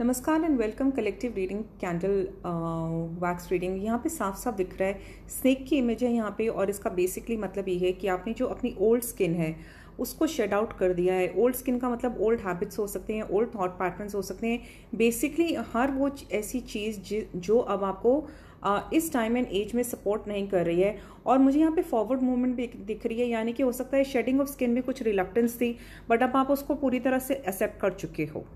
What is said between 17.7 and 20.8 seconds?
आपको uh, इस time and age में सपोर्ट नहीं कर रही